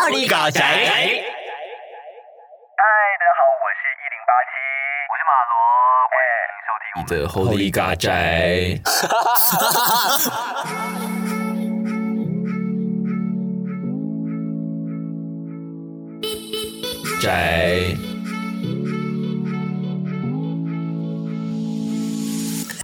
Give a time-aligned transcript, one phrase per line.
[0.00, 0.58] 哈利嘎仔。
[0.62, 0.86] 嗨，大
[3.20, 4.50] 家好，我是一零八七，
[5.10, 5.52] 我是马罗，
[6.08, 8.08] 欢迎收听你的 Holy 嘎仔，
[17.20, 18.09] 仔。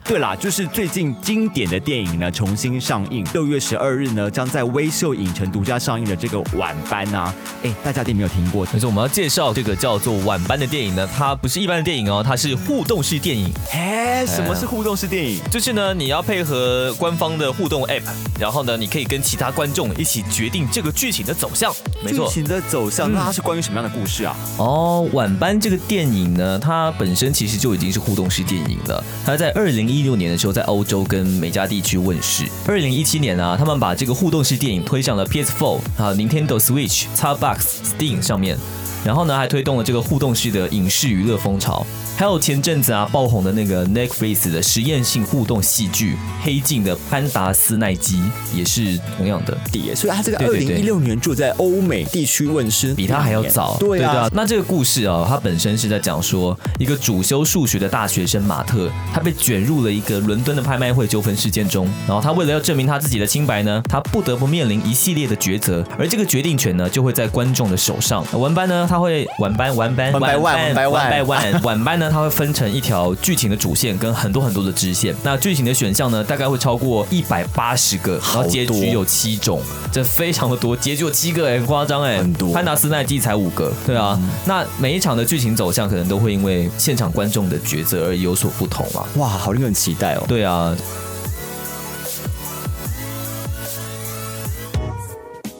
[0.08, 8.64] 对啦，就是最近经典的电影呢重新上映，六月十二日呢将在微秀影城独家上映的这个《晚班》啊，哎，大家一定没有听过。
[8.64, 13.52] 可是我们要介绍这个叫做《晚班》的电影呢，它不是一般的电影哦，它是互动式电影。
[13.72, 15.40] 哎，什么是互动式电影？
[15.50, 18.04] 就是呢，你要配合官方的互动 App，
[18.38, 21.74] 然后呢，你可以跟其他观众一起决定这个剧情的走向。
[22.04, 24.36] 没错，剧情的走向，那它是关于什么样的故事啊？
[24.58, 29.02] 哦，《晚班》这个电影呢，它本身其实就已经是互动式电影了。
[29.24, 32.44] 它在二零一一六年的时候，在欧洲跟美加地区问世。
[32.66, 38.58] 二零一七年啊，他们把这个互动式电影推向了 PS Four 啊、Nintendo Switch、Xbox、Steam 上面。
[39.06, 41.86] 然后呢，还推动了这个互动式的影视娱乐风潮。
[42.16, 48.18] 还有前阵子啊爆红的那个 Netflix 的实验性互动戏剧《黑镜》的潘达斯奈基
[48.54, 49.56] 也是同样的。
[49.70, 53.76] 碟，所以它这个二零一六年就在欧美地区问世，比他还要早。
[53.78, 68.24] 对啊，那这个故事啊，它本身是在讲说，一个主修数学的大学生马特，他被卷入了一个伦敦的拍卖会纠纷事件中，然后他为了要证明他自己的清白呢，他不得不面临一系列的抉择，而这个决定权呢，就会在观众的手上。
[68.32, 75.14] 文班呢，他会晚班晚班 one, one by one 晚班晚晚班呢，它会分成一条剧情的主线跟很多很多的支线。
[75.22, 79.60] 那剧情的选项呢，大概会超过一百八十个，然后结局有七种，
[79.92, 84.18] 这非常的多，结局有七个哎，很夸张哎，很多潘达斯奈基才五个，对啊。
[84.44, 89.06] 那每一场的剧情走向可能都会因为现场观众的抉择而有所不同啊。
[89.16, 90.24] 哇，好令人期待哦。
[90.28, 90.76] 对啊，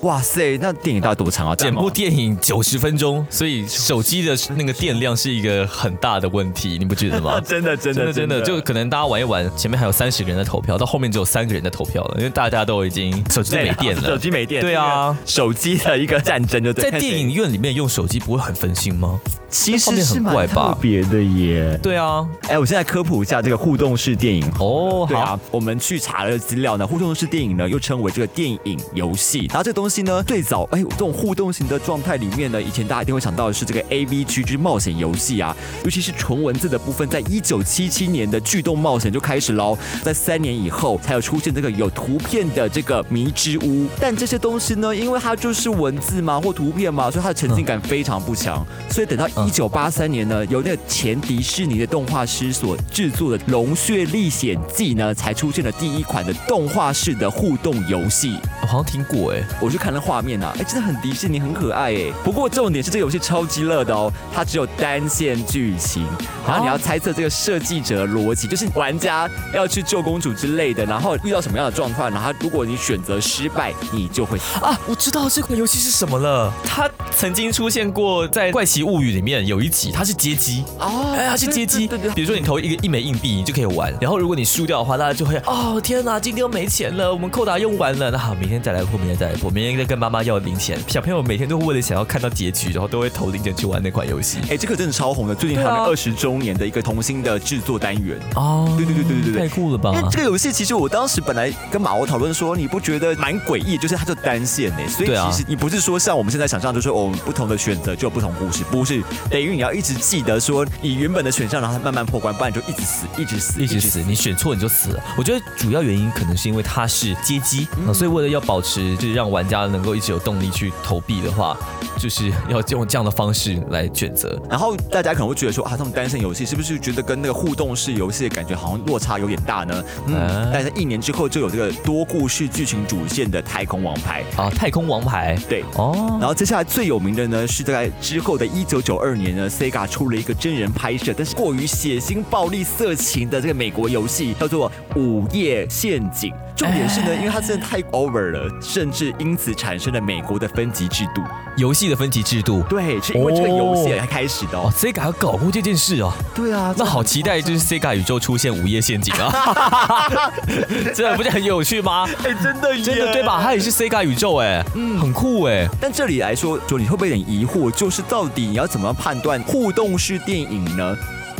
[0.06, 1.56] 哇塞，那电影到底多长啊？
[1.56, 7.40] 整部电影九十分钟，所以手机的那个电量是一个很大的问题，你不觉得吗？
[7.44, 14.02] 真的真的真的真的，就可能大家玩一玩，前面还有三十个人在投票，到后面只有三个人在投票了，因为大家都已经手机都没电了。
[14.02, 19.18] 手机没电，对啊，手机的一个战争就对在电影院里面用手机不会很分心吗？
[19.48, 21.78] 其实是蛮很怪吧特别的耶。
[21.82, 24.44] 对啊，哎，我现在科普一下这个互动式电影。
[24.60, 29.46] 哦，好对啊，，我们去查了资料呢，互动式电影呢又称为这个电影游戏。
[29.48, 43.86] 然后这个东西呢，最早哎，这种互动型的状态里面呢，以前大家一定会想到的是这个 A V 区之冒险游戏啊，尤其是纯文字的部分，在一九七七年的巨动冒险就开始喽，在三年以后才有出现这个有图片的这个迷之屋。
[44.00, 48.64] 但这些东西呢，因为它就是文字嘛或图片嘛，所以它的沉浸感非常不强。
[48.90, 58.36] 所以等到嗯一九八三年呢，由那个前迪士尼的动画师所制作的《龙穴历险记》呢，才出现了第一款的动画式的互动游戏。
[58.62, 59.42] 我好像听过哎。
[59.60, 62.10] 我去看那画面啊，哎，真的很迪士尼，很可爱哎。
[62.24, 66.06] 不过重点是这个游戏超级乐的哦，它只有单线剧情，
[66.46, 74.38] 然后你要猜测这个设计者逻辑，就是玩家要去救公主之类的，然后遇到什么样的状况，然后如果你选择失败，你就会。
[74.62, 76.50] 啊，我知道这款游戏是什么了。
[76.64, 80.64] 它曾经出现过在《怪奇物语》里面有一集，它是街机。
[80.78, 83.92] 哦哎，它是街机，对对对比如说你投一个一枚硬币，你就可以玩。
[84.00, 90.78] 然后如果你输掉的话，大家就会哦天哪，今天又没钱了，我们扣打用完了，那好，明天再来破，明天再来破，明天再跟妈妈要零钱。
[90.88, 94.38] 小朋友每天都为了想要看到结局，然后都会投零钱去玩那款游戏。
[94.50, 98.18] 哎，这个真的超红的，最近还有 二十周年的一个童星的制作单元。
[98.34, 103.76] 哦，对对对对对对太酷了吧因为这个游戏其实我当时本来跟马欧讨论说，你不觉得蛮诡异？
[103.78, 115.02] 就是它就单线呢，所以其实你不是说像我们现在想象，就是我们不同的选择就有不同故事，不是等于你要一直记得说你原本的选项，然后慢慢破关，不然你就一直死，一直死，一直死，你选错你就死了。
[115.16, 121.56] 我觉得主要原因可能是因为它是街机、啊所以为了要保持就是让玩家能够一直有动力去投币的话，
[121.98, 124.38] 就是要用这样的方式来选择。
[124.50, 129.84] 然后大家可能会觉得说啊，他们单身游戏是不是觉得跟那个互动式游戏的感觉好像落差有点大呢？
[130.06, 134.22] 嗯啊，但是一年之后就有这个多故事剧情主线的太空王牌。
[134.36, 144.70] 啊，太空王牌对，哦，然后接下来最有名的呢，是在之后的一九九二年呢，Sega 出了一个真人拍摄，但是过于血腥、暴力、色情的这个美国游戏，叫做
[145.00, 146.30] 《午夜陷阱》。
[146.56, 151.22] 重点是呢，因为它真的太 over 了，甚至因此产生了美国的分级制度。
[151.56, 152.62] 游戏的分级制度。
[152.68, 154.72] 对，是因为这个游戏哦才开始的哦哦。
[154.74, 160.32] ，Sega 有搞过这件事哦，对啊，那好期待，就是 Sega 宇宙出现午夜陷阱啊，
[160.94, 162.06] 这不是很有趣吗？
[162.24, 163.40] 哎，真的耶真的对吧？
[163.42, 165.68] 它也是 Sega 宇宙哎，嗯，很酷哎。
[165.78, 170.96] 但这里来说，说你会不会有点疑惑，就是到底你要怎么判断互动式电影呢？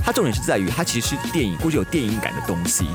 [0.07, 2.87] 它重点是在于它其实是电影或者有电影感的东西。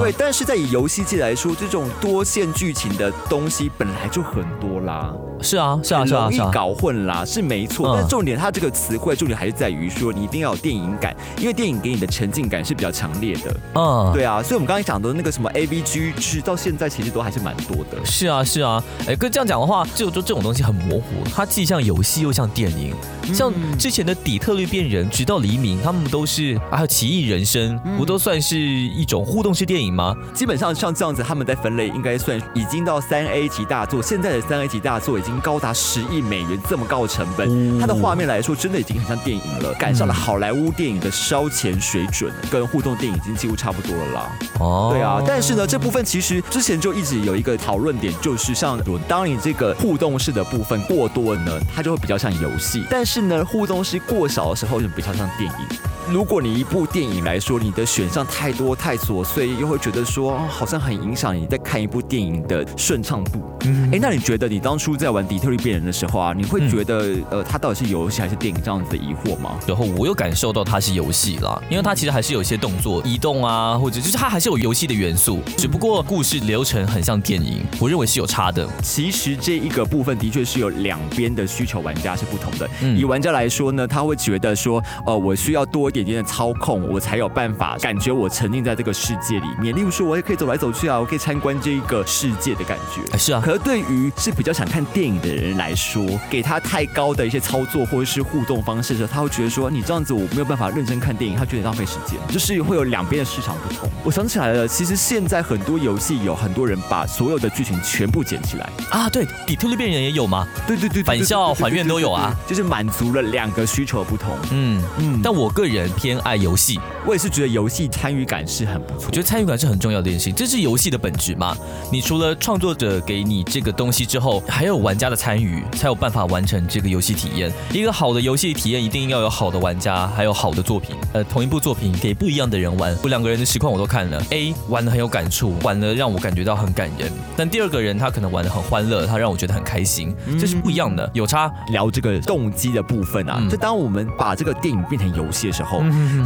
[0.00, 5.12] 对，但是在以游戏界来说，这种多线剧情的东西本来就很多啦，
[5.42, 6.30] 是啊，是啊，是啊。
[6.30, 7.90] 容易搞混啦，是没错。
[7.90, 13.54] 嗯但重点它这个词汇重点还是在于说，你一定要有电影感，因为电影给你的沉浸感是比较强烈的。
[13.74, 18.02] 嗯，对啊，所以我们刚才讲的那个什么 A V G，其实到现在其实都还是蛮多的。
[18.06, 22.94] 是啊，是啊，哎，哥这样讲的话，就就这种东西很模糊，它既像游戏又像电影。
[23.34, 30.14] 像之前的《底特律变人》《直到黎明》，他们都是，还有《奇异人生》，不都算是一种互动式电影吗？
[30.32, 34.02] 基本上像这样子，他们在分类应该算已经到三 A 级大作。
[34.02, 44.32] 现在的三 A 级大作已经高达十亿美元这么高的成本，它的画面来说真的已经很像电影了，赶上了好莱坞电影的烧钱水准，跟互动电影已经几乎差不多了啦。
[44.60, 55.93] 哦对啊，但是呢，这部分其实之前就一直有一个讨论点，就是像当你这个互动式的部分过多呢，它就会比较像游戏；但是呢，互动式过少的时候，就比较像电影。
[56.10, 63.42] 如果你一部电影来说，你的选项太多太琐碎，又会觉得说、哦好像很影响你在看一部电影的顺畅度。
[63.64, 69.58] 嗯哎、那你觉得你当初在玩《底特律变人》的时候啊，你会觉得、呃，它到底是游戏还是电影这样子的疑惑吗？
[69.66, 78.68] 然后我又感受到它是游戏啦，因为它其实还是有一些动作移动啊，或者就是它还是有游戏的元素，只不过故事流程很像电影，我认为是有差的。
[78.82, 82.68] 其实这一个部分的确是有两边的需求，玩家是不同的。
[82.82, 89.74] 嗯以玩家来说呢，他会觉得说，呃，我需要多一点点的操控，我才有办法感觉我沉浸在这个世界里面。
[89.76, 93.00] 例如说，我也可以走来走去啊，我可以参观这一个世界的感觉。
[93.12, 103.88] 哎，是啊，可是对于是比较想看电影的人来说，给他太高的一些操作或者是互动方式的时候，他会觉得说你这样子我没有办法认真看电影，他觉得浪费时间，就是会有两边的市场不同。
[104.02, 110.48] 我想起来了，其实现在很多游戏有很多人把所有的剧情全部剪起来，啊，对，底特律变人也有吗？
[110.66, 114.36] 对对对，返校还愿都有啊，就是满足了两个需求不同。
[114.50, 119.10] 嗯嗯，但我个人偏爱游戏，我也是觉得游戏参与感是很不错我。
[119.10, 121.56] 觉得参与感是很重要的一件事情，这是游戏的本质嘛。
[121.92, 127.52] 你除了创作者给你这个东西之后，还有玩家的参与，才有办法完成这个游戏体验。
[127.72, 130.96] 一个好的游戏体验一定要有好的玩家，还有好的作品。
[131.12, 137.10] 呃，同一部作品给不一样的人玩，我两个人的实况我都看了，A 玩的很有感触，玩的让我感觉到很感人。
[137.36, 141.50] 但第二个人他可能玩的很欢乐，他让我觉得很开心，这是不一样的，有差。
[141.68, 145.73] 聊这个动机的部分啊，嗯就当我们把这个电影变成游戏的时候，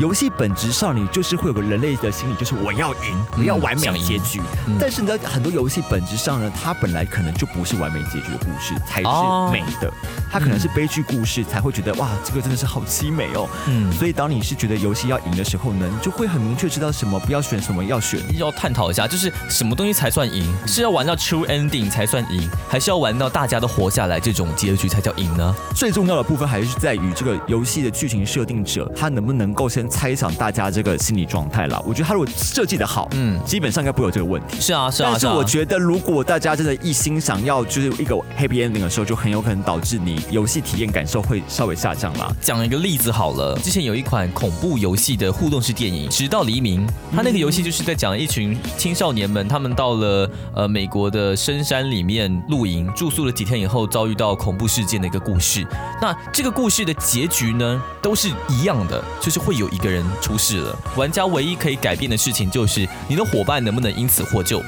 [0.00, 4.40] 游戏本质上你就是会有个人类的心理，就是我要赢，我要完美结局。
[4.66, 9.92] 嗯但是呢，很多游戏本质上呢，它本来可能就不是完美结局的故事才哦是美的，
[10.30, 13.48] 它可能是悲剧故事才会觉得哇，这个真的是好凄美哦。
[13.66, 18.20] 嗯，所以当你是觉得游戏要赢的时候呢，你就会很明确知道什么不要选，什么要选。
[18.38, 20.50] 要探讨一下，就是什么东西才算赢？
[20.66, 25.54] 是要玩到 true ending 才算赢，还是要玩到大家都活下来这种结局才叫赢呢？
[25.74, 31.82] 最重要的部分还是在于这个游戏的剧情设定者，他能不能够先猜想大家这个心理状态啦。
[31.86, 34.60] 我觉得他如果设计的好，嗯嗯，基本上应该不会有这个问题。
[34.60, 42.34] 是啊，是啊，啊但是我觉得，如果大家真的一心想要就是一个 happy ending 的时候，就很有可能导致你游戏体验感受会稍微下降啦。
[42.40, 55.66] 讲一个例子好了，之前有一款恐怖游戏的互动式电影《直到黎明》，它那个游戏就是在讲一群青少年们，他们到了呃美国的深山里面露营，住宿了几天以后，遭遇到恐怖事件的一个故事。
[56.00, 60.74] 那这个故事的结局呢，都是一样的，就就是会有一个人出事了。
[60.96, 64.62] 玩家唯一可以改变的事情就是你的伙伴能不能因此获救。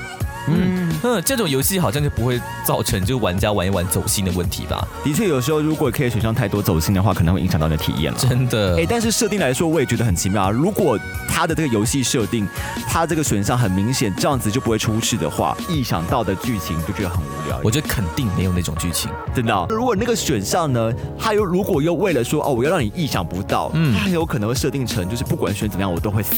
[0.49, 4.87] 嗯嗯，这种游戏好像就不会造成就玩家玩一玩走心的问题吧？
[5.05, 8.19] 的确，有时候如果可以选项太多走心的话，可能会影响到你的体验了。
[8.19, 10.51] 真的哎、，但是设定来说，我也觉得很奇妙啊。
[10.51, 10.99] 如果
[11.29, 12.47] 他的这个游戏设定，
[12.87, 17.61] 他这个选项很明显，这样子就不会出事的话，意想到的剧情就觉得很无聊。
[17.63, 19.11] 我觉得肯定没有那种剧情。
[19.35, 26.37] 真的哦、如果那个选项呢，他又如果又为了说哦，我要让你意想不到，嗯它很有可能会设定成就是不管选怎么样，我都会死。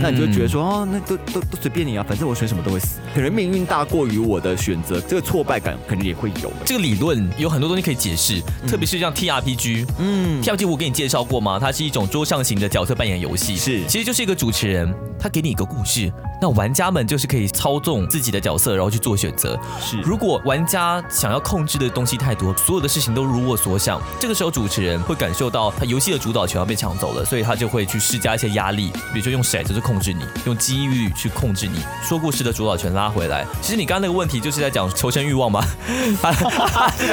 [0.00, 3.00] 那你就觉得说哦，那都都都随便你啊，反正我选什么都会死。
[3.14, 9.86] 可能命运大过于我的选择，这个挫败感可能也会有、哎这个理论有很多东西可以解释，特别是像 TRPG。
[9.98, 11.58] 嗯，TRPG 我给你介绍过吗？
[11.58, 19.58] 它是一种桌上型的角色扮演游戏，是其实就是一个主持人，他给你一个故事，那玩家们就是可以操纵自己的角色，然后去做选择。
[19.80, 33.44] 是如果玩家想要控制的东西太多，所有的事情都如我所想，这个时候主持人会感受到他游戏的主导权要被抢走了，所以他就会去施加一些压力，比如说用骰子去控制你，用机遇去控制你，说故事的主导权拉回来。
[33.60, 35.64] 其实你刚刚那个问题就是在讲求生欲望吗？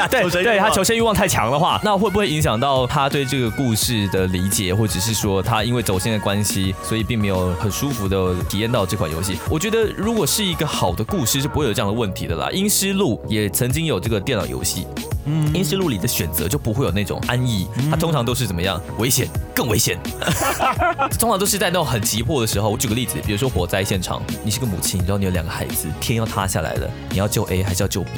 [0.09, 9.37] 对 对，他求生欲望太强的话，那会不会影响到他对这个故事的理解，或者是说他因为走线的关系，所以并没有很舒服的体验到这款游游戏？
[9.49, 12.49] 我觉得如果是一个好的故事，是不会有这样的问题的啦。
[12.51, 14.85] 阴尸路也曾经有这个电脑游戏，
[15.25, 18.79] 嗯，阴尸路里的选择就不会有那种安逸，它通常都是怎么样？
[18.97, 19.99] 危险，更危险。
[21.19, 22.69] 通常都是在那种很急迫的时候。
[22.69, 28.09] 我举个例子，比如说火灾现场，你是个母亲，然后你有两个孩子，天要塌下来了，你要救 A 还是要救 B？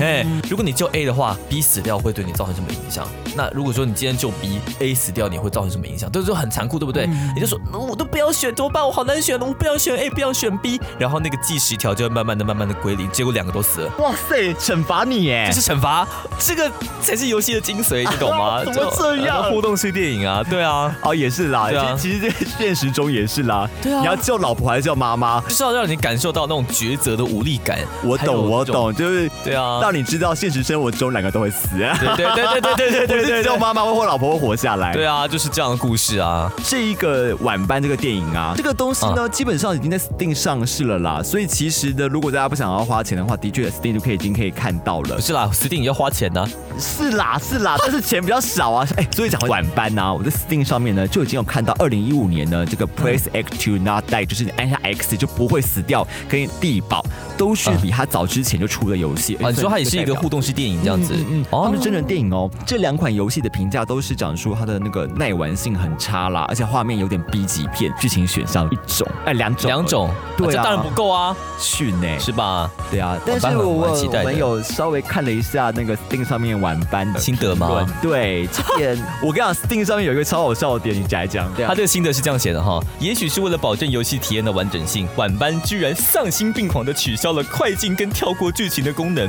[0.00, 3.06] 哎、如果你救 A 的话，B 死掉会对你造成什么影响？
[3.36, 6.10] 那如果说你今天救 B，A 死掉，你会造成什么影响？
[6.10, 7.08] 都是很残酷，对不对？
[7.34, 8.84] 你就说那我都不要选，怎么办？
[8.84, 13.92] 我好难选，我不要选 A，不要选 B，然后那个计时条就会慢慢的、慢慢的归零，结果两个都死了。
[13.98, 15.60] 哇塞，惩罚你耶这！
[15.60, 16.06] 是惩罚，
[16.50, 16.68] 这个
[17.00, 18.62] 才是游戏的精髓，你懂吗？
[18.66, 23.68] 怎么这样就互动式电影啊， 对啊，哦，也是啦，啊其实其实这现实中也是啦。
[23.80, 25.40] 对啊你要叫老婆还是叫妈妈？
[25.42, 27.78] 就是要让你感受到那种抉择的无力感。
[28.02, 28.64] 我懂，我。
[28.64, 31.68] 懂，就是对啊，让你知道现实生活中两个都会死。
[31.78, 33.58] 对对对对对对对对对只有对。
[33.58, 34.92] 妈妈或老婆会活下来。
[34.92, 36.50] 对啊，就是这样的故事啊。
[36.64, 41.22] 这一个晚班这个电影啊，这个东西呢，基本上已经在 Steam 上市了啦。
[41.22, 45.20] 所以其实呢，如果大家不想要花钱的话，的确 Steam 就可以已经可以看到了不。
[45.20, 46.39] 是啦，，Steam 要花钱的、
[46.78, 48.86] 是啦，是啦， 但是钱比较少啊。
[48.96, 57.04] 哎，所以讲晚班啊，我在 Steam 上面呢就已经有看到，二零一五年呢这个 Press X to Not Die，就是你按下 X 就不会死掉，跟地堡
[57.36, 59.36] 都是比它早之前就出的游戏。
[59.36, 62.50] 啊，你说它也是一个互动式电影这样子，嗯嗯，他们是真人电影哦。
[62.66, 72.70] 这两款游戏的评价都是讲说它的那个耐玩性很差啦，而且画面有点 B 级片，剧情选项一种，哎，两种，两种，对啊这当然不够啊，逊呢，是吧？
[72.90, 73.18] 对啊。
[73.26, 81.52] 但是我我们有稍微看了一下那个 Steam 上面晚班的心得吗对，这点 我跟你讲，Steam 上面有一个超好笑的点，你讲一讲。
[81.56, 89.28] 他这个心得是这样写的哈，也许是为了保证游戏体验的完整性，晚班居然丧心病狂的取消了快进跟跳过剧情的功能，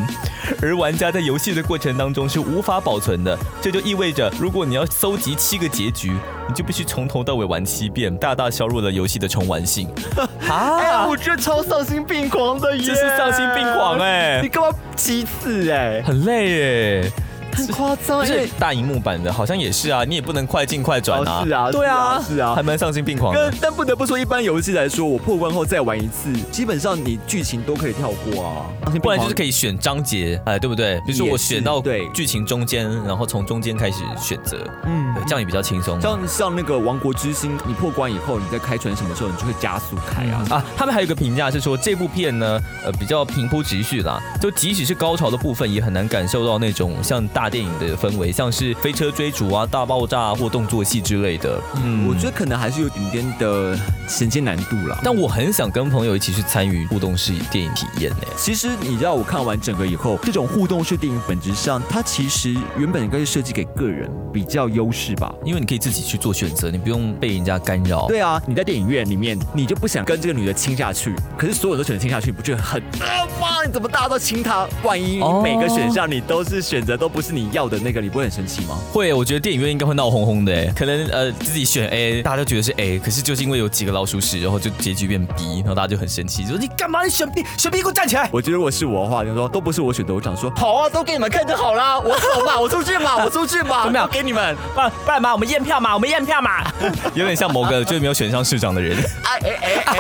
[0.62, 3.36] 而玩家在游戏的过程当中是无法保存的。
[3.60, 6.16] 这就意味着，如果你要搜集七个结局，
[6.52, 9.88] 你就必须从头到尾玩七遍，大大削弱了游戏的重玩性。
[10.50, 12.84] 啊，我觉得超丧心病狂的耶！
[12.86, 16.02] 这是丧心病狂哎你干嘛七次哎？
[16.02, 17.12] 很累耶。
[17.52, 21.42] 很夸张，不是因为大荧幕版的，好像也是啊，你也不能快进快转啊。
[21.42, 23.72] 哦是啊对啊，是啊还蛮丧心病狂的但。
[23.72, 28.66] 不得不说，一般游戏来说，我破关后再玩一次，基本上你剧情都可以跳过啊。
[29.02, 29.34] 不然就是。
[29.42, 31.02] 可以选章节，哎，对不对？
[31.04, 36.00] 比如说我选到对剧情中间，然后从中间开始选择，嗯，这样也比较轻松。
[36.00, 40.46] 像像那个《王国之心》，你破关以后，你在开船什么时候，你就会加速开啊。
[40.52, 51.60] 啊，他们还有一个评价是说，这部片呢，呃，比较平铺直叙啦，就即使是高潮的部分，也很难感受到那种像大电影的氛围，像是飞车追逐啊、大爆炸、啊、或动作戏之类的。
[51.84, 55.00] 嗯我觉得可能还是有一点点的衔接难度啦。
[55.04, 58.24] 但我很想跟朋友一起去参与互动式电影体验呢。
[58.38, 65.34] 其实你知道，我看完整个以后，这种互动式电影本质上，它其实原本应该是设计给个人比较优势吧。
[65.46, 68.08] 因为你可以自己去做选择，你不用被人家干扰。
[68.08, 73.66] 对啊，你在电影院里面，你就不想跟这个女的亲下去，可是所有人都选择亲下去，你不觉得很啊妈？
[73.66, 74.68] 你怎么大家都亲她？
[74.84, 78.78] 万一你哦每个选项你都是选择都不是你要的那个，你不会很生气吗？
[78.92, 88.30] 会，我觉得电影院应该会闹哄哄的诶，可能呃自己选 A，大家都觉得是 A，可是就是因为有几个老鼠屎，然后就结局变 B，然后大家就很生气，就说你干嘛你选 B，选 B 给我站起来！
[88.32, 94.56] 我觉得如果是我的话，就说都不是我选的，我想说好啊，都给你们看就好啦，我走嘛， 我出去嘛，我出去嘛，怎么样给你们。
[94.74, 96.64] 不然不然嘛，我们验票嘛，我们验票嘛，
[97.14, 98.98] 有点像某个就是没有选上市长的人。
[99.24, 99.98] 哎哎哎哎！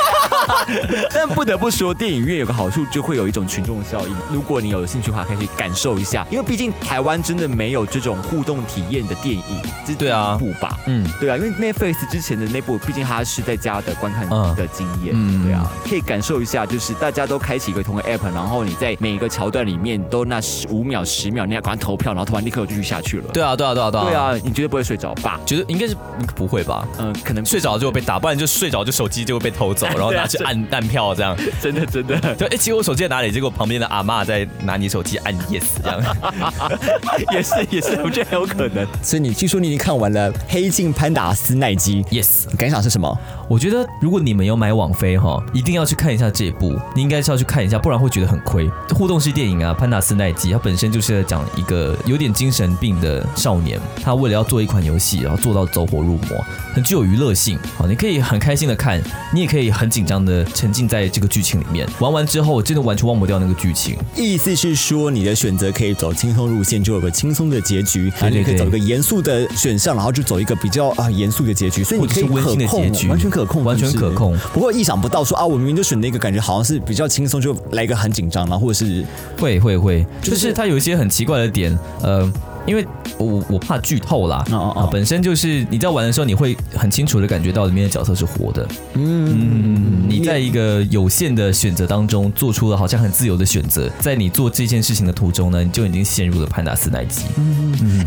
[1.13, 4.15] 但不得不说，电影院有个好处，就会有一种群众效应。
[4.31, 9.43] 如果你有兴趣的话，可以去感受一下，因为毕竟台湾真的没有这种互动体验的电影，
[9.85, 10.77] 这对啊一部吧？
[10.87, 23.23] 嗯，对啊，因为 Netflix 之前的那部，毕竟它是在家的观看嗯的经验，嗯对啊，可以感受一下，就是大家都开启一个同一个 app，然后你在每一个桥段里面都那十五秒、十秒，你要赶快投票，然后投完立刻就继续下去了。
[23.33, 25.39] 对啊，对啊，对啊，对啊，对，啊，你绝对不会睡着吧？
[25.45, 25.95] 觉得应该是
[26.35, 26.87] 不会吧？
[26.99, 31.35] 嗯，可能睡着就会被打，不然就睡着就手机就会被偷走， 然后拿去按按票这样。
[31.61, 32.19] 真的真的。
[32.35, 33.31] 对，哎，结果我手机在哪里？
[33.31, 36.01] 结果旁边的阿妈在拿你手机按 yes 这样。
[37.31, 38.87] 也是也是，我觉得很有可能。
[39.01, 43.17] 所以你据说你已经看完了《黑镜潘达斯奈基》，yes，你感想是什么？
[43.49, 48.69] 我觉得如果你们有买网飞哈，一定要去看一下这部，你应该是要去看一下，不然会觉得很亏。
[48.95, 57.59] 互动式电影啊，《潘达斯奈基》它本身就是在讲一个有点精神病的少年，他为了要做一款游戏，然后做到走火入魔，很具有娱乐性。
[57.77, 59.01] 好，你可以很开心的看，
[59.33, 61.87] 你也可以很紧张的沉浸在这个剧情里面。
[61.99, 63.97] 玩完之后，真的完全忘不掉那个剧情。
[64.15, 71.83] 意思是说，你的选择可以走轻松路线，就有个轻松的结局；啊你可以走一个严肃的选项，然后就走一个比较啊严肃的结局。
[71.83, 74.37] 所以你可以可控完全可控，完全可控。
[74.53, 79.03] 不过意想不到说啊，我明明就选那个感觉好像是比较轻松，就来一个很紧张，然后或者是
[79.37, 82.31] 会会会，就就是是它有一些很奇怪的点，呃，
[82.65, 82.85] 因为
[83.17, 84.81] 我我怕剧透啦，哦哦哦。
[84.81, 97.23] 啊，本身就是你在玩的时候，你会很清楚的感觉到里面的角色是活的，嗯，你在一个有限的选择当中做出了好像很自由的选择，在你做这件事情的途中呢，你就已经陷入了潘达斯那一集。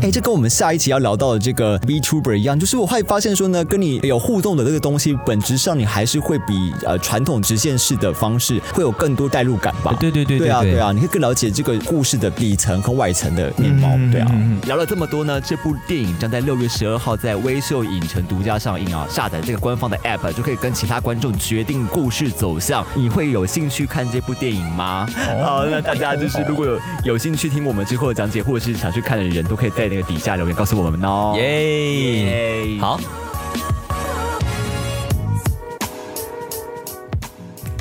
[0.02, 9.96] 哎，这跟我们下一集要聊到的这个 VTuber 一样，就是我会发现说呢，跟你有互动的这个东西，本质上你还是会比呃传统直线式的方式会有更多代入感吧？
[9.98, 10.72] 对对对对啊，对。
[10.72, 14.30] 对啊，你会更了解这个故事的底层和外层的面貌，对啊。
[14.66, 19.06] 聊了这么多呢，这部电影将在六月十二号在微秀影城独家上映啊！
[19.10, 22.84] 下载这个官方的 App 就可以跟其他观众决定故事走向。
[22.94, 25.06] 你会有兴趣看这部电影吗？
[25.42, 31.34] 好， 那大家就是如果有有兴趣听我们之后的讲解，或者是想去看的人都可以在那个底下留言告诉我们哦。
[31.36, 32.98] 耶，耶好，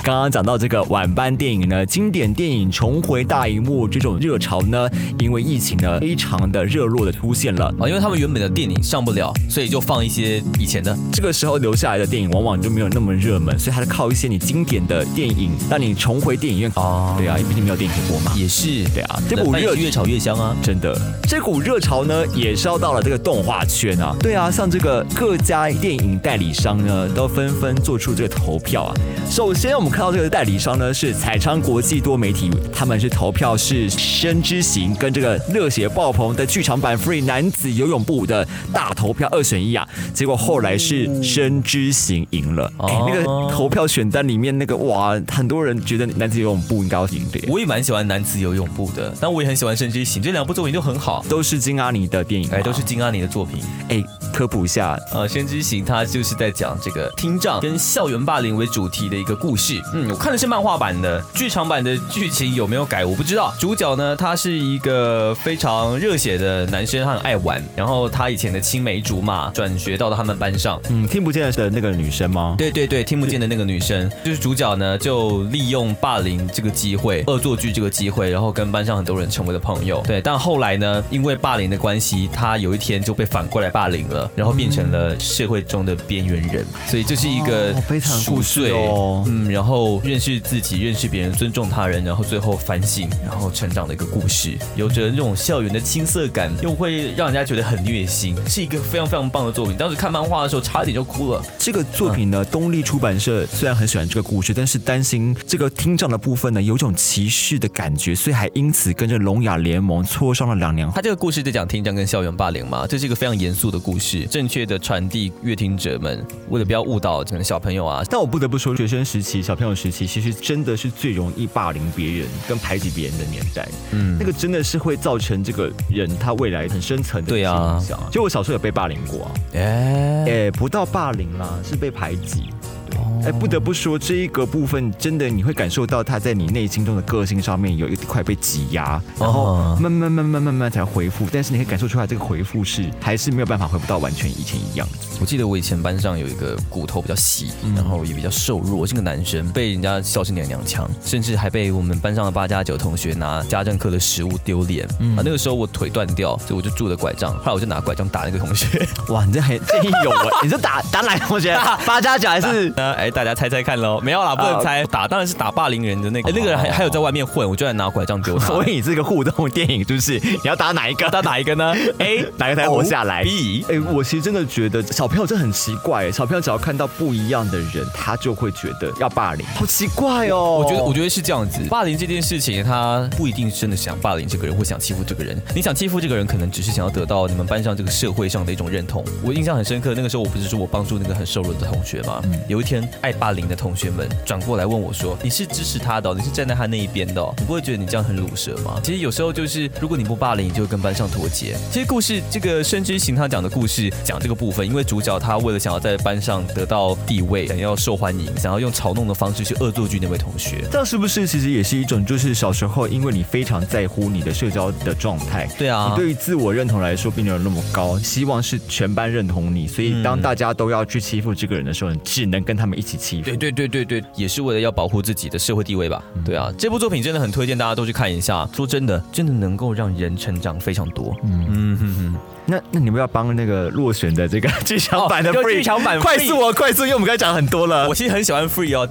[0.04, 4.86] 刚刚讲到这个晚班电影呢，经典电影重回大荧幕这种热潮呢，
[5.18, 7.74] 因为疫情呢，非常的热络的出现了。
[7.80, 10.94] 啊，因为他们原本的电影上不了，所以就放一些以前的。
[11.14, 16.72] 这个时候留下来的电影往往就没有那么热门，所以它是靠一些你经典的电影让你重回电影院。
[16.76, 18.34] 哦对啊，因为毕竟没有电影可播嘛。
[18.36, 20.54] 也是，对啊，这股热越炒越香啊。
[20.62, 24.14] 真的，这股热潮呢，也烧到了这个动画圈啊。
[24.20, 28.94] 对啊，像这个各家电影代理商呢，都纷纷做出这个投票啊。
[29.30, 39.88] 首先，我们看到这个代理商呢是彩昌国际多媒体，他们是投票是《深之行》跟这个热血爆棚的剧场版《Free 男子游泳部》的大投票二选一啊。
[40.12, 42.74] 结果后来是《深之行》赢了。
[42.80, 43.24] 哎、那个
[43.54, 47.40] 投票选单里面那个哇，很多人觉得男子游泳部应该要赢的。
[47.48, 53.62] 我也蛮喜欢男子游泳部的，但我也很喜欢《深之行》，这两部作品都很好，都是金阿尼的电影嘛，哎，都是金阿尼的作品。
[53.90, 59.80] 哎，科普一下，呃，《先知行》它就是在讲这个听障跟校园霸凌为主题的一个故事。
[59.94, 63.54] 嗯，我看的是漫画版的，剧场版的剧情有没有改我不知道。
[63.60, 67.62] 主角呢，他是一个非常热血的男生，他很爱玩。
[67.76, 70.80] 然后他以前的青梅竹马转学到了他们班上。
[70.90, 72.56] 嗯，听不见的那个女生吗？
[72.58, 80.02] 对对对，听不见的那个女生，就是主角呢，就利用霸凌这个机会，恶作剧这个机会，然后跟班上很多人成为了朋友。
[80.06, 86.66] 对，但后来呢，因为霸凌的关系，他有一天就被反过来霸凌了，然后变成了社会中的边缘人。
[86.88, 89.73] 所以这是一个哦悲惨的故事赎罪哦嗯，然后
[90.04, 99.76] 认识自己，认识别人，尊重他人，然后最后反省，然后成长的一个故事，有着那种校园的青涩感，又会让人家觉得很虐心，是一个非常非常棒的作品。
[99.78, 101.44] 当时看漫画的时候，差点就哭了。
[101.58, 110.90] 这个作品呢，东立出版社虽然很喜欢这个故事，但是担心这个听障的部分呢，有种歧视的感觉，所以还因此跟着聋哑联盟磋商了两年。
[110.94, 123.68] 他这个故事在讲听障跟校园霸凌嘛，这是一个非常严肃的故事，正确的传递乐听者们，为了不要误导可能小朋友啊，但我不得不说，学生时期、小朋友时期，其实真的是最容易霸凌别人跟排挤别人的年代。
[123.92, 128.00] 嗯，那个真的是会造成这个人他未来很深层的对啊影响。
[128.12, 132.50] 就我小时候有被霸凌过啊，哎、哎，不到霸凌啦，是被排挤。
[132.94, 144.88] 对，哎，不得不说，这一个部分真的你会感受到他在你内心中的个性上面有一块被挤压，然后哦慢慢慢慢慢慢才回复，但是你可以感受出来这个回复是还是没有办法回复到完全以前一样。
[145.20, 154.88] 我记得我以前班上有一个骨头比较细，嗯然后也比较瘦弱，是个男生，被人家笑是娘娘腔，甚至还被我们班上的八加九同学拿家政课的食物丢脸。
[155.00, 158.86] 嗯啊，那个时候我腿断掉，所以我就拄着拐杖，后来我就拿拐杖打那个同学。
[159.10, 160.28] 哇，你这很这有啊！
[160.44, 161.58] 你是打打哪个同学？
[161.86, 162.74] 八加九还是？
[162.84, 164.02] 那哎，大家猜猜看喽？
[164.02, 166.30] 没有啦，不能猜，打当然是打霸凌人的那个。
[166.30, 168.48] 哎，那个人还还有在外面混，我居然拿拐杖丢他。
[168.52, 171.10] 所以这个互动电影就是 你要打哪一个？
[171.10, 180.60] 打哪一个呢？A 哪个才活下来 B 哎、我其实真的觉得小朋友真的很奇怪，哎，小朋友只要看到不一样的人，他就会觉得要霸凌，好奇怪哦。
[180.60, 181.62] 我觉得，我觉得是这样子。
[181.70, 185.40] 霸凌这件事情，他不一定真的想霸凌这个人，或想欺负这个人。
[185.56, 189.04] 你想欺负这个人，可能只是想要得到你们班上这个社会上的一种认同。
[189.22, 192.22] 我印象很深刻，那个时候我不是说我帮助那个很瘦弱的同学吗？
[192.48, 201.58] 有一天，爱霸凌的同学们转过来问我说：“你是支持他的哦、你是站在他那一边的哦、你不会觉得你这样很鲁蛇吗？”其实有时候就是，如果你不霸凌，你就会跟班上脱节。
[201.72, 210.64] 其实故事这个《深之行》他讲的故事讲这个部分，因为主角他为了想要在班上得到地位，想要受欢迎，想要用嘲弄的方式去恶作剧那位同学。
[210.72, 223.26] 这样是不是其实也是一种，就是小时候因为你非常在乎你的社交的状态，对啊你对于自我认同来说并没有那么高，希望是全班认同你，所以当大家都要去欺负这个人的时候，你只能跟他们一起欺负。
[223.26, 226.04] 对对对对对，也是为了要保护自己的社会地位吧？
[226.26, 228.48] 对啊，这部作品真的很推荐大家都去看一下。
[228.54, 231.16] 说真的，真的能够让人成长非常多。
[231.24, 232.16] 嗯嗯哼哼。
[232.46, 237.88] 那那你们要帮那个落选的这个 剧场版的剧场版快速哦，快速，因为我们刚才讲很多了。
[237.88, 238.88] 我其实很喜欢 Free 哦。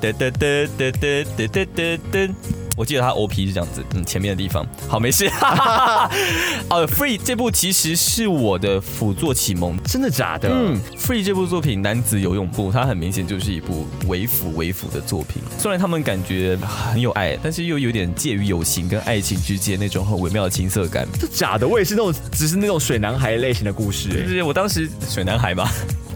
[2.76, 4.66] 我记得他 OP 是这样子，嗯，前面的地方。
[4.88, 5.26] 好，没事。
[6.70, 9.76] 呃，Free 这部其实是我的辅作启蒙。
[9.84, 10.48] 真的假的？
[10.50, 15.42] 嗯，Free 这部作品男子游泳部，它很明显就是一部为辅为辅的作品。
[15.58, 21.06] 虽然他们感觉很有爱，但是又有点介于友情跟爱情之间那种很微妙的青涩感。
[21.20, 25.68] 这假的，我也是那种只是那种水男孩类型的故事、哎就是我当时水男孩嘛。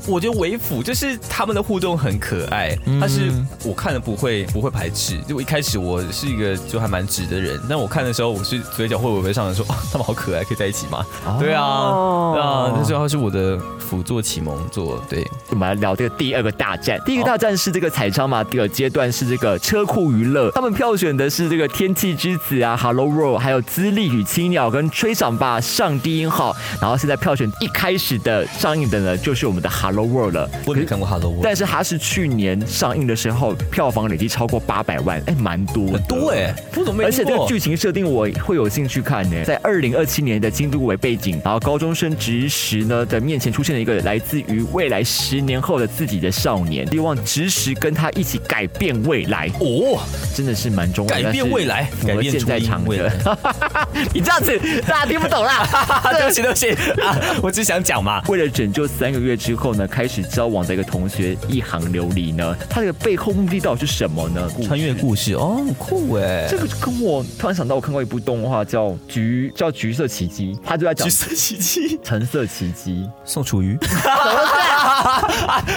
[0.07, 3.33] 我觉得为辅就是他们的互动很可爱，但是
[3.65, 5.19] 我看了不会不会排斥。
[5.27, 11.05] 就我一开始我是一个就还蛮直的人，但我看的时候我是嘴角会微微上扬说，啊， 他们好可爱，可以在一起吗？
[11.41, 15.27] 对啊，对啊，那时候是我的辅作启蒙作，对。
[15.51, 17.01] 我们来聊这个第二个大战。
[17.05, 26.55] 第一个大战是这个彩超嘛，第二阶段是这个车库娱乐，他们票选的是这个天气之子啊，Hello World，还有资历与青鸟跟吹响吧上低音号。
[26.81, 30.51] 然后现在票选一开始的上映的呢，就是我们的 Hello World 了。
[30.67, 39.45] 我也没看过 Hello World，但是它是去年上映的时候，票房累计超过八百万，哎，蛮多的，很多哎、我怎么没而且这个剧情设定我会有兴趣看呢。
[39.45, 50.01] 在二零二七年的京都为背景，然后高中生直实呢的面前出现了一个来自于未来十年后的自己的少年，希望直实跟他一起改变未来，哦，
[50.35, 51.15] 真的是蛮重要。
[51.15, 52.97] 改变未来改变现在场未。
[54.13, 55.67] 你这样子大家听不懂啦。
[56.17, 56.71] 对不起对不起
[57.03, 58.23] 啊，我只想讲嘛。
[58.29, 64.51] 为了拯救三个月之后呢，开始交往的一个同学一行流离呢，他这个背后目的到底是什么呢？
[64.65, 73.09] 穿越故事哦，很酷哎，这个跟我突然想到，我看过一部动画叫《橘》，叫《橘色奇迹》，他就在讲橘色奇迹，橙色奇迹。
[73.25, 73.77] 宋楚瑜，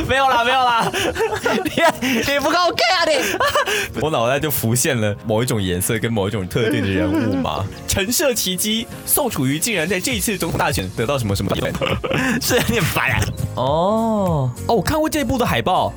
[0.08, 0.92] 没有啦没有啦，
[2.02, 4.02] 你你不够 gay 啊你！
[4.02, 7.66] 我脑袋就浮现了某一种颜色跟某一种特定的人物嘛。
[7.88, 11.70] 橙色奇迹，宋楚瑜竟然在这一次总统大选得到什么什么奖？
[12.42, 13.20] 是有点烦啊！
[13.56, 15.94] 哦哦，我看过这部的海报，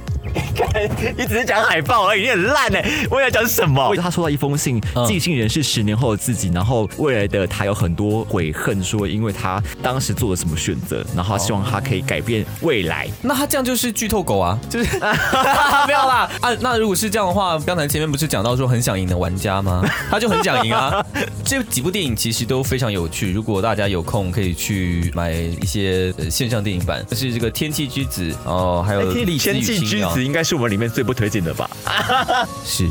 [1.16, 3.06] 你只是讲海报而已，你很烂哎！
[3.10, 3.94] 我要讲什么？
[3.96, 13.08] 他收到一封信，嗯寄信人是十年后的自己，然后未来的他有很多悔恨，说因为他当时做了什么选择，然后他希望他可以改变未来。
[13.20, 14.86] 那他这样就是剧透狗啊，就是
[15.86, 16.52] 不要啦啊。
[16.60, 19.84] 那如果是这样的话，刚才前面不是讲到说很想赢的玩家吗？
[20.10, 21.04] 他就很想赢啊。
[21.44, 31.68] 这几部电影其实都非常有趣，如果大家有空可以去买一些呃线上电影版，是这个《天气之子》哦，还有《天气之子》应该是我们里面最不推荐的吧？
[32.64, 32.88] 是，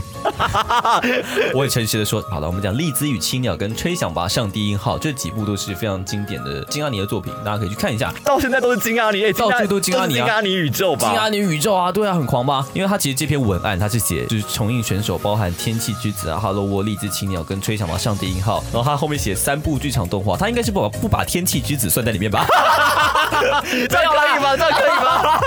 [1.54, 8.14] 我也诚实的说，好了，我们讲《荔枝与青鸟》跟《吹响吧上低音号》这几部都是非常经典的金阿尼的作品，大家可以去看一下。
[8.24, 11.10] 到现在都是金阿尼，哎到处都金阿尼啊金阿尼宇宙吧？
[11.10, 12.66] 金阿尼宇宙啊，对啊，很狂吧？
[12.74, 22.46] 因为他其实这篇文案他是写就是重映选手包含天气之子啊、哈喽窝、荔枝青鸟跟吹响吧上低音号，然后他后面写三部剧场动画，他应该是不把不把天气之子算在里面吧？
[23.90, 24.56] 这样可以吗？
[24.58, 25.40] 这样可以吗？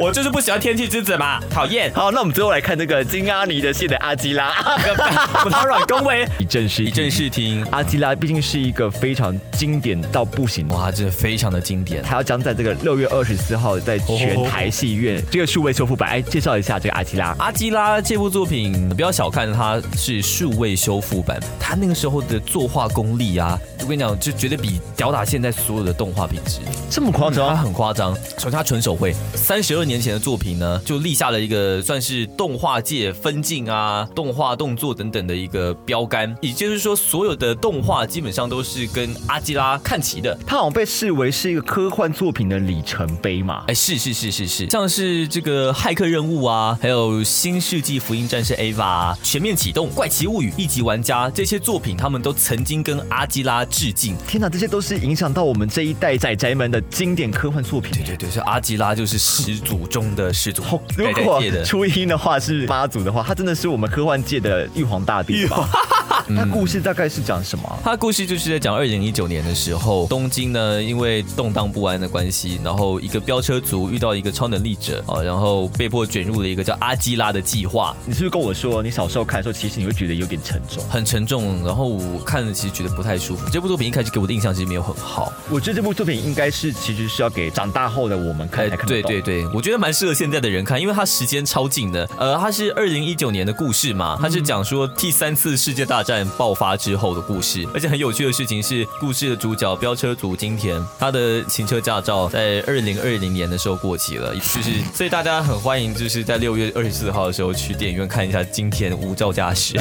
[0.00, 1.92] 我就是不喜欢天气之子嘛，讨厌。
[1.94, 4.52] 好，那我们最后来看这个金阿尼的戏的阿基拉，
[5.50, 12.02] 他软恭维，一阵是一阵视听，阿基拉毕竟是一个非常经典到不行哇，这非常的经典。
[12.02, 17.34] 他要将在这个六月二十四号在全台戏院这个数位修复版，哎，介绍一下这个阿基拉。
[17.38, 26.60] 阿基拉这部作品，不要小看它是数位修复版，它那个时候的作画功力啊，我跟你讲，就绝对比吊打现在所有的动画品质。
[26.90, 28.14] 这么夸它很夸张。
[28.38, 36.32] 首先，它纯手绘，三十二年前的作品呢，就立下了一个算是动画界分镜啊、动画动作等等的一个标杆。
[36.40, 40.38] 也就是说，所有的动画基本上都是跟阿基拉看齐的。
[40.46, 43.64] 它好像被视为是一个科幻作品的里程碑嘛。
[43.66, 54.16] 哎，是是是是是，像是这个骇客任务啊，还有新世纪福音战士 AVA 啊，全面启动、怪奇物语、一级玩家这些作品，他们都曾经跟阿基拉致敬。
[54.28, 57.90] 天哪，这些都是影响到我们这一代仔仔们的经典科幻作品。
[57.92, 61.42] 对对对，是阿基拉就是始祖中的始祖，好，如果。
[61.64, 65.68] 初音的话是妈祖的话，他真的是我们科幻界的玉皇大帝吧？
[66.36, 67.78] 他故事大概是讲什么啊？
[67.84, 80.82] 他的故事就是在讲二零一九年的时候，东京呢因为动荡不安的关系，然后一个飙车族遇到一个超能力者啊，然后被迫卷入了一个叫阿基拉的计划，你是不是跟我说，你小时候看的时候，其实你会觉得有点沉重？
[80.88, 83.48] 很沉重，然后我看了其实觉得不太舒服。
[83.50, 88.84] 这部作品一开始给我的印象其实没有很好，我觉得这部作品应该是其实是要给长大后的我们看才看。
[88.88, 92.08] 对对对，我觉得蛮适合现在的人看，因为它时间超近的。
[92.18, 97.66] 呃，它是二零一九年的故事嘛，它是讲说第三次世界大战战爆发之后的故事。
[97.74, 109.76] 而且很有趣的事情是，故事的主角飙车族金田，他的行车驾照在二零二零年的时候过期了，就是 所以大家很欢迎，就是在六月二十四号的时候去电影院看一下金田无照驾驶，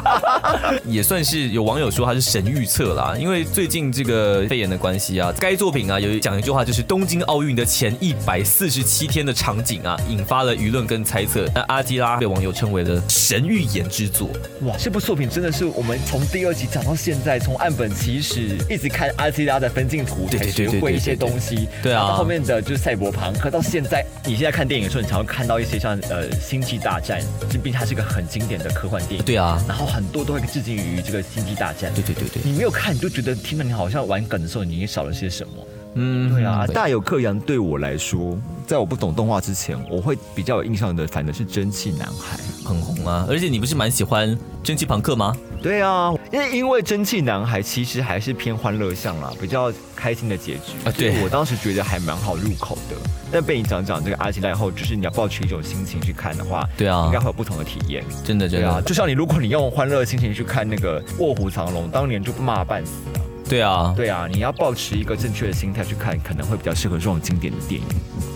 [0.84, 11.46] 也算是有网友说他是神预测啦，因为最近这个肺炎的关系啊，该作品啊有讲一句话就是东京奥运的前一百四十七天的场景啊，引发了舆论跟猜测。
[11.54, 14.28] 那阿基拉被网友称为了神预言之作。
[14.62, 21.68] 哇，这部作品真的是我们从第二集讲到现在，从岸本齐史一直看阿基拉的分镜图，才学会一些东西。
[21.82, 29.24] 对啊然后后面的就是赛博朋克，到现在你现在看电影的时候，你常会看到一些像呃《星际大战》，这毕竟它是一个很经典的科幻电影。
[29.24, 31.90] 对啊，然后很多都会致敬于这个《星际大战》。
[31.94, 35.52] 对对对对，你没有看，你就觉得听到你好像玩梗的时候，你少了些什么。
[35.94, 42.38] 嗯，对啊，大有克洋对我来说，在我不懂动画之前，我会比较有印象的，反正是蒸汽男孩。
[42.64, 43.26] 很红啊。
[43.28, 45.36] 而且你不是蛮喜欢蒸汽朋克吗？
[45.62, 52.96] 对啊，因为因为蒸汽男孩其实还是偏欢乐向啦，比较开心的结局啊对我当时觉得还蛮好入口的。
[53.32, 58.04] 但被你讲讲这个阿基奈后，就是你要抱持一种心情去看的话，对啊应该会有不同的体验。
[58.24, 63.20] 真的真对啊，的，就像你如果你用欢乐的心情去看那个《卧虎藏龙》，当年就骂半死啊。
[63.48, 63.92] 对啊。
[63.96, 67.86] 对啊，你要保持一个正确的心态去看，可能会比较适合这种经典的电影。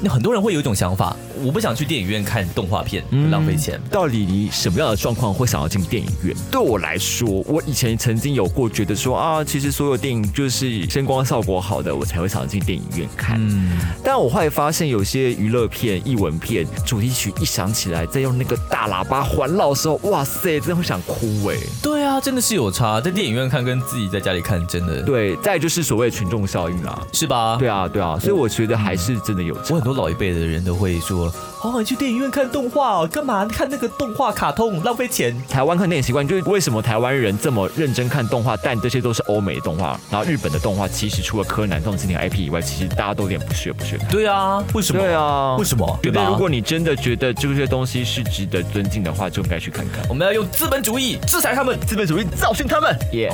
[0.00, 3.80] 那很多人会有一种想法，我不想去电影院看动画片，浪费钱。
[3.90, 6.36] 到底你什么样的状况会想要进电影院？
[6.52, 13.38] 对我来说，我以前曾经有过觉得说啊，其实所有电影就是声光效果好的，我才会想要进电影院看。
[13.40, 21.56] 嗯，但我后来发现，有些娱乐片、译文片主题曲一响起来，再用那个大喇叭环绕的时候，哇塞，真的会想哭哎。
[21.82, 26.96] 对啊，真的是有差，在电影院看跟自己在家里看真的对，再就是所谓群众效应啦。
[27.12, 27.56] 是吧？
[27.58, 29.88] 对啊，对啊，所以我觉得还是真的有差我很。
[29.88, 31.32] 多老一辈的人都会说，
[31.62, 35.34] 哦，你去电影院看动画哦，干嘛看那个动画卡通，浪费钱。
[35.48, 44.06] 台湾看电影习惯，就是为什么台湾人这么认真看动画，但这些都是欧美动画，然后日本的动画其实除了柯南这种经典 IP 以外，其实大家都有点不屑不屑看。
[44.10, 45.00] 对啊，为什么？
[45.00, 45.98] 对啊，为什么？
[46.02, 46.26] 对吧？
[46.28, 50.06] 如果你真的觉得这些东西是值得尊敬的话，就应该去看看。
[50.06, 53.32] 我们要用资本主义制裁他们，资本主义教训他们，耶、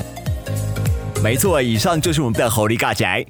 [1.25, 3.25] 没错，以上就是我们的猴力尬宅。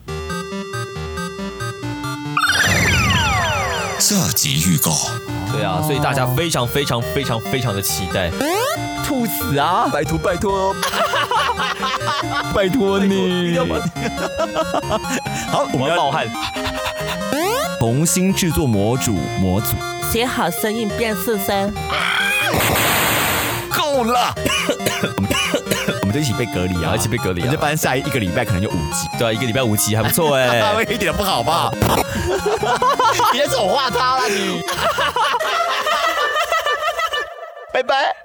[4.01, 4.91] 下集预告。
[5.53, 8.33] 对啊，所以大家非常非常非常非常的期待。
[9.07, 9.89] 兔死啊！
[9.93, 10.75] 拜托拜托，
[12.53, 13.57] 拜托你！
[15.53, 16.27] 好，我们要冒汗，
[17.79, 19.69] 重新制作模组模组。
[20.11, 21.73] 写好声音变四声。
[23.71, 24.35] 够了，
[26.15, 30.63] 就一起被隔离啊，一起被隔离啊我们这班下一个礼拜可能就五级，对啊，一个礼拜五级还不错哎。
[30.89, 31.73] 一点都不好吧？
[33.33, 34.63] 你在丑化他了你，
[37.73, 38.24] 拜拜。